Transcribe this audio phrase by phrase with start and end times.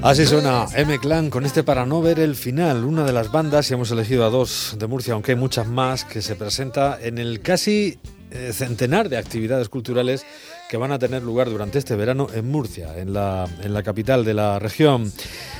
[0.00, 3.70] Así suena M Clan con este para no ver el final, una de las bandas,
[3.70, 7.18] y hemos elegido a dos de Murcia, aunque hay muchas más, que se presenta en
[7.18, 7.98] el casi
[8.30, 10.24] eh, centenar de actividades culturales
[10.70, 14.24] que van a tener lugar durante este verano en Murcia, en la, en la capital
[14.24, 15.12] de la región.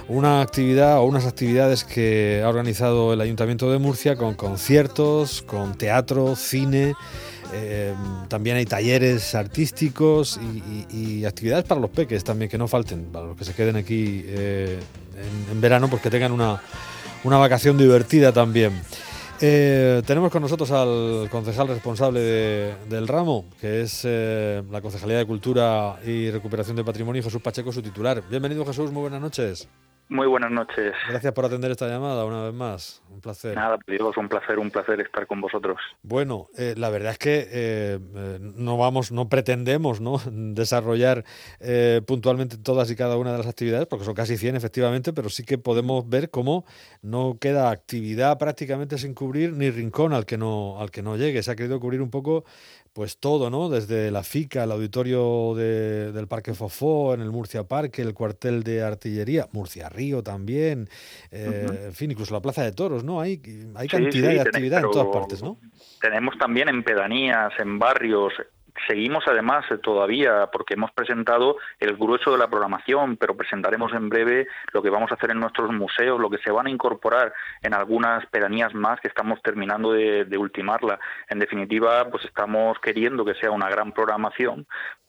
[0.07, 5.77] Una actividad o unas actividades que ha organizado el Ayuntamiento de Murcia con conciertos, con
[5.77, 6.95] teatro, cine
[7.53, 7.95] eh,
[8.29, 10.39] también hay talleres artísticos
[10.93, 14.23] y, actividades para los peques también, que no falten, para los que se queden aquí
[14.27, 14.79] eh,
[15.51, 16.61] en, verano, pues que tengan una,
[17.25, 18.73] una vacación divertida también.
[19.41, 22.21] Eh, tenemos con nosotros al concejal responsable
[22.89, 27.83] del ramo, que es la Concejalía de Cultura y Recuperación de Patrimonio, Jesús Pacheco, su
[27.83, 28.23] titular.
[28.29, 29.69] Bienvenido Jesús, muy buenas noches.
[30.11, 30.95] Muy buenas noches.
[31.07, 33.03] Gracias por atender esta llamada una vez más.
[33.11, 33.55] Un placer.
[33.55, 35.77] Nada, Dios, un placer, un placer estar con vosotros.
[36.03, 40.19] Bueno, eh, la verdad es que eh, eh, no vamos, no pretendemos ¿no?
[40.31, 41.25] desarrollar
[42.07, 45.45] puntualmente todas y cada una de las actividades, porque son casi 100 efectivamente, pero sí
[45.45, 46.65] que podemos ver cómo
[47.03, 51.43] no queda actividad prácticamente sin cubrir ni rincón al que no, al que no llegue.
[51.43, 52.45] Se ha querido cubrir un poco
[52.93, 53.69] pues todo, ¿no?
[53.69, 58.83] Desde la FICA, el auditorio del Parque Fofó, en el Murcia Parque, el cuartel de
[58.83, 60.89] artillería, Murcia Río también,
[61.31, 63.21] eh, en fin, incluso la Plaza de Toros, ¿no?
[63.21, 63.41] Hay,
[63.75, 65.59] hay cantidad de actividad en todas partes, ¿no?
[66.01, 68.33] Tenemos también en pedanías, en barrios,
[68.87, 74.09] Seguimos además eh, todavía porque hemos presentado el grueso de la programación, pero presentaremos en
[74.09, 77.33] breve lo que vamos a hacer en nuestros museos, lo que se van a incorporar
[77.63, 80.99] en algunas pedanías más que estamos terminando de, de ultimarla.
[81.29, 84.67] En definitiva, pues estamos queriendo que sea una gran programación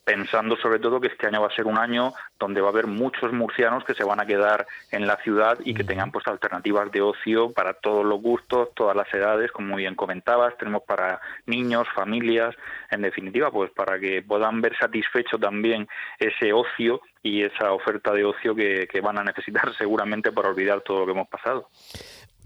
[0.10, 2.88] pensando sobre todo que este año va a ser un año donde va a haber
[2.88, 6.92] muchos murcianos que se van a quedar en la ciudad y que tengan pues alternativas
[6.92, 11.22] de ocio para todos los gustos, todas las edades, como muy bien comentabas, tenemos para
[11.46, 12.56] niños, familias,
[12.90, 15.88] en definitiva, pues para que puedan ver satisfecho también
[16.18, 20.82] ese ocio y esa oferta de ocio que, que van a necesitar seguramente para olvidar
[20.82, 21.70] todo lo que hemos pasado.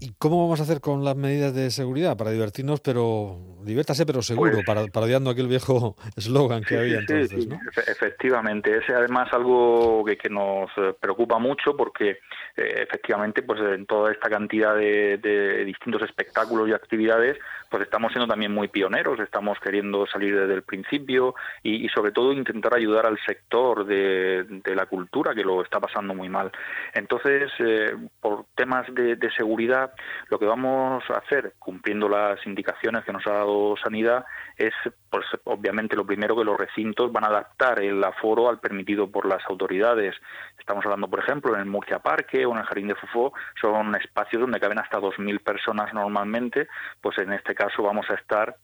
[0.00, 4.22] ¿Y cómo vamos a hacer con las medidas de seguridad para divertirnos, pero diviértase, pero
[4.22, 7.58] seguro, pues para, parodiando aquel viejo eslogan que había entonces, ¿no?
[7.86, 12.18] Efectivamente, es además algo que, que nos eh, preocupa mucho porque
[12.56, 17.38] eh, efectivamente, pues en toda esta cantidad de, de, distintos espectáculos y actividades,
[17.70, 22.12] pues estamos siendo también muy pioneros, estamos queriendo salir desde el principio y, y sobre
[22.12, 26.52] todo intentar ayudar al sector de, de, la cultura que lo está pasando muy mal.
[26.92, 29.83] Entonces, eh, por temas de, de seguridad
[30.28, 34.24] lo que vamos a hacer, cumpliendo las indicaciones que nos ha dado Sanidad,
[34.56, 34.72] es,
[35.10, 39.26] pues, obviamente, lo primero que los recintos van a adaptar el aforo al permitido por
[39.26, 40.14] las autoridades.
[40.58, 43.94] Estamos hablando, por ejemplo, en el Murcia Parque o en el Jardín de Fufó, son
[43.96, 46.68] espacios donde caben hasta 2.000 personas normalmente,
[47.00, 48.56] pues en este caso vamos a estar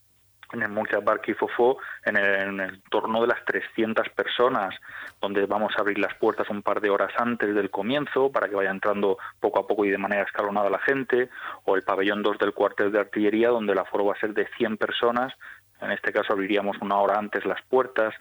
[0.52, 1.00] en el Murcia
[1.38, 4.74] Fofó en el, en el torno de las 300 personas,
[5.20, 8.54] donde vamos a abrir las puertas un par de horas antes del comienzo para que
[8.54, 11.28] vaya entrando poco a poco y de manera escalonada la gente,
[11.64, 14.48] o el pabellón 2 del cuartel de artillería, donde el aforo va a ser de
[14.56, 15.32] 100 personas,
[15.80, 18.14] en este caso abriríamos una hora antes las puertas.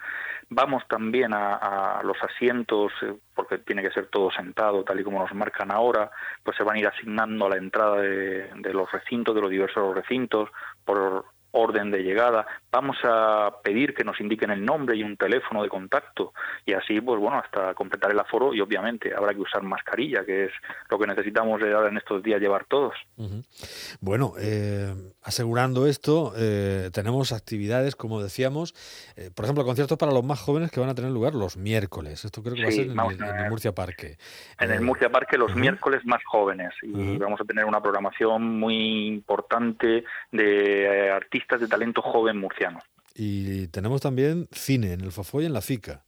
[0.49, 1.55] Vamos también a,
[1.99, 5.71] a, los asientos, eh, porque tiene que ser todo sentado, tal y como nos marcan
[5.71, 6.09] ahora,
[6.43, 9.49] pues se van a ir asignando a la entrada de, de los recintos, de los
[9.49, 10.49] diversos recintos,
[10.85, 15.63] por orden de llegada, vamos a pedir que nos indiquen el nombre y un teléfono
[15.63, 16.33] de contacto
[16.65, 20.45] y así, pues bueno, hasta completar el aforo y obviamente habrá que usar mascarilla, que
[20.45, 20.51] es
[20.89, 22.93] lo que necesitamos en estos días llevar todos.
[23.17, 23.97] Uh -huh.
[23.99, 24.93] Bueno, eh,
[25.23, 28.73] asegurando esto, eh, tenemos actividades, como decíamos,
[29.15, 32.25] eh, por ejemplo, conciertos para los más jóvenes que van a tener lugar los miércoles.
[32.25, 34.17] Esto creo que sí, va a ser en, el, en el, Murcia Parque.
[34.59, 35.59] En el Murcia Parque los uh -huh.
[35.59, 37.17] miércoles más jóvenes y uh -huh.
[37.17, 42.79] vamos a tener una programación muy importante de artistas de talento joven murciano.
[43.15, 46.03] Y tenemos también cine en el Fofoy y en la FICA.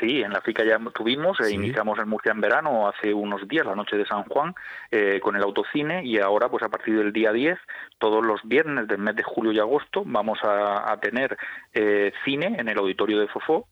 [0.00, 1.44] Sí, en la FICA ya tuvimos, sí.
[1.44, 4.54] eh, iniciamos en Murcia en verano hace unos días, la noche de San Juan,
[4.90, 7.58] eh, con el autocine y ahora pues a partir del día 10,
[7.98, 11.36] todos los viernes del mes de julio y agosto, vamos a, a tener
[11.74, 13.68] eh, cine en el auditorio de Fofó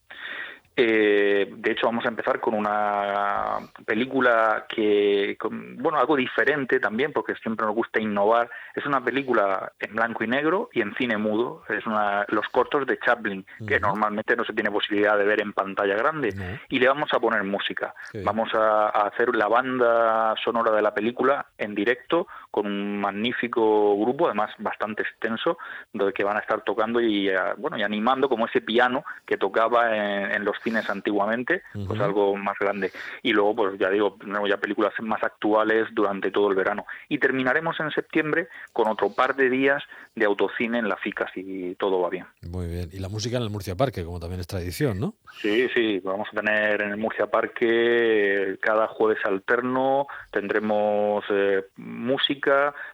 [0.76, 7.12] eh, de hecho, vamos a empezar con una película que, con, bueno, algo diferente también,
[7.12, 8.50] porque siempre nos gusta innovar.
[8.74, 11.64] Es una película en blanco y negro y en cine mudo.
[11.68, 13.68] Es una, los cortos de Chaplin, uh -huh.
[13.68, 16.28] que normalmente no se tiene posibilidad de ver en pantalla grande.
[16.28, 16.60] Uh -huh.
[16.70, 17.94] Y le vamos a poner música.
[18.24, 23.96] Vamos a, a, hacer la banda sonora de la película en directo con un magnífico
[23.98, 25.58] grupo, además bastante extenso,
[25.92, 29.96] donde que van a estar tocando y, bueno, y animando como ese piano que tocaba
[29.96, 32.92] en, en los cines antiguamente, pues algo más grande.
[33.22, 36.86] Y luego, pues ya digo, tenemos ya películas más actuales durante todo el verano.
[37.08, 39.82] Y terminaremos en septiembre con otro par de días
[40.14, 42.26] de autocine en la FICA, si todo va bien.
[42.42, 42.88] Muy bien.
[42.92, 45.14] Y la música en el Murcia Parque, como también es tradición, ¿no?
[45.40, 46.00] Sí, sí.
[46.00, 52.39] Vamos a tener en el Murcia Parque cada jueves alterno, tendremos eh, música.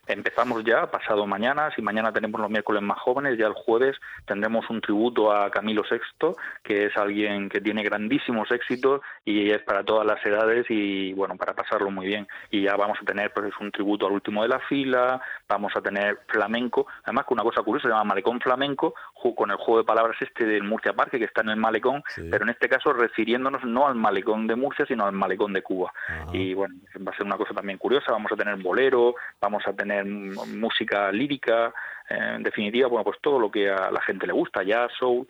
[0.06, 1.70] Empezamos ya pasado mañana.
[1.75, 3.96] Si mañana tenemos los miércoles más jóvenes, ya el jueves
[4.26, 9.62] tendremos un tributo a Camilo VI, que es alguien que tiene grandísimos éxitos y es
[9.62, 12.26] para todas las edades y bueno, para pasarlo muy bien.
[12.50, 15.81] Y ya vamos a tener pues un tributo al último de la fila, vamos a
[15.81, 18.94] tener flamenco, además con una cosa curiosa, se llama Malecón Flamenco,
[19.34, 22.44] con el juego de palabras este del Murcia Parque, que está en el Malecón, pero
[22.44, 25.92] en este caso refiriéndonos no al Malecón de Murcia, sino al Malecón de Cuba.
[26.32, 26.75] Y bueno,
[27.06, 31.11] va a ser una cosa también curiosa, vamos a tener bolero, vamos a tener música
[31.12, 31.73] lírica,
[32.09, 35.27] en definitiva, bueno, pues todo lo que a la gente le gusta, ya soul,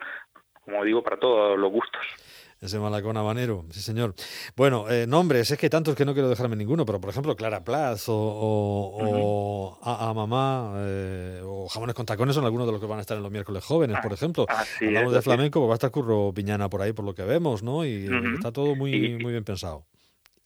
[0.64, 2.03] como digo, para todos los gustos.
[2.58, 4.14] Ese malacón habanero, sí señor.
[4.56, 7.62] Bueno, eh, nombres, es que tantos que no quiero dejarme ninguno, pero por ejemplo Clara
[7.62, 12.99] Plath o, a, Mamá eh, o Jamones con Tacones son algunos de los que van
[12.99, 14.47] a estar en los miércoles jóvenes, por ah, ejemplo.
[14.81, 17.62] Hablamos de flamenco, pues va a estar Curro Piñana por ahí por lo que vemos,
[17.62, 17.85] ¿no?
[17.85, 19.85] Y está todo muy, muy bien pensado.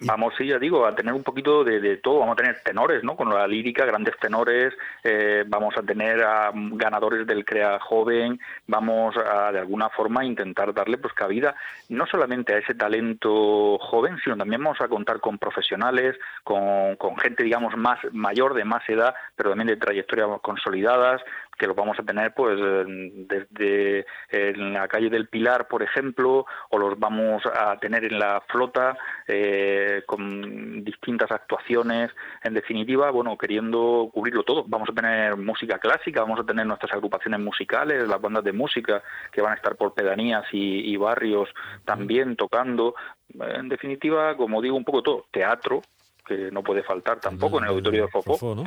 [0.03, 2.21] Vamos, sí, ya digo, a tener un poquito de, todo.
[2.21, 3.17] Vamos a tener tenores, ¿no?
[3.17, 4.73] Con la lírica, grandes tenores.
[5.05, 8.41] Eh, vamos a tener a ganadores del CREA joven.
[8.67, 11.55] Vamos a, de alguna forma, intentar darle pues cabida
[11.91, 17.19] no solamente a ese talento joven, sino también vamos a contar con profesionales, con, con
[17.19, 21.21] gente, digamos, más mayor, de más edad, pero también de trayectorias consolidadas,
[21.61, 26.79] que los vamos a tener pues desde en la calle del Pilar, por ejemplo, o
[26.79, 28.97] los vamos a tener en la flota
[29.29, 32.11] eh, con distintas actuaciones.
[32.43, 34.65] En definitiva, bueno, queriendo cubrirlo todo.
[34.67, 39.03] Vamos a tener música clásica, vamos a tener nuestras agrupaciones musicales, las bandas de música
[39.31, 41.51] que van a estar por pedanías y, y barrios
[41.85, 42.95] también tocando.
[43.39, 45.27] En definitiva, como digo, un poco todo.
[45.31, 45.83] Teatro,
[46.27, 48.65] que no puede faltar tampoco en el auditorio de Fofo.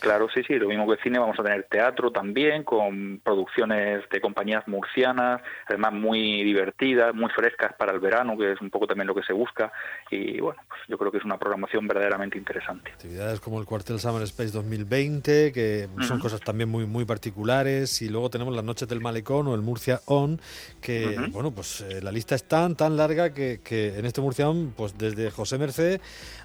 [0.00, 4.08] Claro, sí, sí, lo mismo que el cine, vamos a tener teatro también, con producciones
[4.10, 8.86] de compañías murcianas, además muy divertidas, muy frescas para el verano, que es un poco
[8.86, 9.72] también lo que se busca,
[10.10, 12.92] y bueno, pues yo creo que es una programación verdaderamente interesante.
[12.92, 18.08] Actividades como el Cuartel Summer Space 2020, que son cosas también muy, muy particulares, y
[18.08, 20.40] luego tenemos las Noches del Malecón o el Murcia On,
[20.80, 24.48] que, bueno, pues eh, la lista es tan, tan larga que, que en este Murcia
[24.48, 26.00] On, pues desde José Merced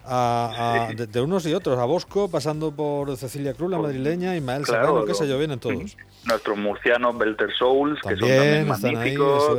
[0.05, 0.42] a,
[0.95, 5.05] de, unos y otros, a Bosco, pasando por Cecilia Cruz, la madrileña, Ismael claro, Serrano,
[5.05, 5.97] qué sé yo, vienen todos.
[6.25, 9.57] Nuestros murcianos Belter Souls, que son también magníficos.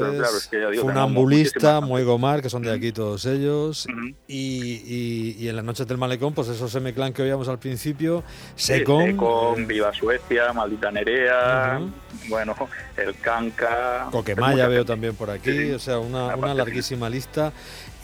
[0.80, 3.86] Funambulista, Muy Gomar, que son de aquí todos ellos.
[4.26, 9.06] y, y, en las noches del malecón, pues esos semiclan que oíamos al principio, Secon.
[9.06, 11.80] Secon, Viva Suecia, Maldita Nerea,
[12.28, 12.54] bueno,
[12.96, 14.08] el Canca.
[14.10, 17.52] Coquemaya veo también por aquí, o sea, una, una larguísima lista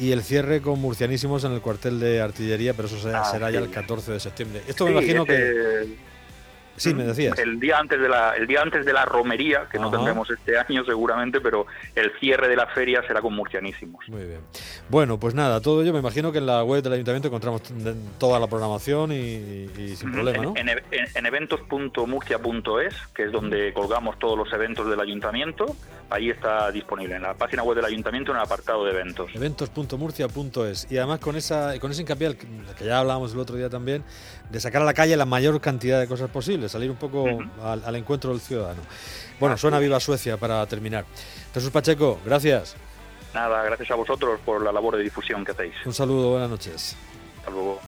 [0.00, 3.58] y el cierre con murcianísimos en el cuartel de artillería, pero eso será, ah, ya
[3.58, 4.62] el 14 de septiembre.
[4.66, 6.09] Esto me imagino que...
[6.80, 7.38] Sí, me decías.
[7.38, 10.58] El día antes de la, el día antes de la romería, que no tendremos este
[10.58, 14.08] año seguramente, pero el cierre de la feria será con murcianísimos.
[14.08, 14.40] Muy bien.
[14.88, 17.62] Bueno, pues nada, todo ello me imagino que en la web del ayuntamiento encontramos
[18.18, 20.54] toda la programación y, sin problema, ¿no?
[20.56, 25.76] En, en eventos.murcia.es, que es donde colgamos todos los eventos del ayuntamiento,
[26.10, 29.30] ahí está disponible, en la página web del ayuntamiento en el apartado de eventos.
[29.34, 30.86] Eventos.murcia.es.
[30.90, 34.02] Y además con esa con ese hincapié, que ya hablábamos el otro día también,
[34.50, 37.26] de sacar a la calle la mayor cantidad de cosas posibles, salir un poco
[37.62, 38.80] al, encuentro del ciudadano.
[39.38, 41.04] Bueno, suena viva Suecia para terminar.
[41.52, 42.76] Jesús Pacheco, gracias.
[43.34, 45.74] Nada, gracias a vosotros por la labor de difusión que hacéis.
[45.84, 46.96] Un saludo, buenas noches.
[47.38, 47.78] Hasta luego.